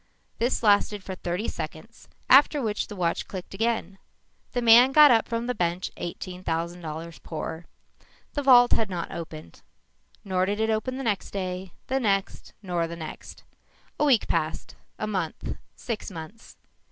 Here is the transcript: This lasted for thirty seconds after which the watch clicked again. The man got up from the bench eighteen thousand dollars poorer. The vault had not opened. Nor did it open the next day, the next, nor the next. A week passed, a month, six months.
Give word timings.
This 0.39 0.63
lasted 0.63 1.03
for 1.03 1.13
thirty 1.13 1.47
seconds 1.47 2.07
after 2.27 2.59
which 2.59 2.87
the 2.87 2.95
watch 2.95 3.27
clicked 3.27 3.53
again. 3.53 3.99
The 4.53 4.61
man 4.63 4.93
got 4.93 5.11
up 5.11 5.27
from 5.27 5.45
the 5.45 5.53
bench 5.53 5.91
eighteen 5.95 6.43
thousand 6.43 6.81
dollars 6.81 7.19
poorer. 7.19 7.65
The 8.33 8.41
vault 8.41 8.71
had 8.71 8.89
not 8.89 9.11
opened. 9.11 9.61
Nor 10.25 10.47
did 10.47 10.59
it 10.59 10.71
open 10.71 10.97
the 10.97 11.03
next 11.03 11.29
day, 11.29 11.73
the 11.85 11.99
next, 11.99 12.53
nor 12.63 12.87
the 12.87 12.95
next. 12.95 13.43
A 13.99 14.05
week 14.05 14.27
passed, 14.27 14.73
a 14.97 15.05
month, 15.05 15.55
six 15.75 16.09
months. 16.09 16.57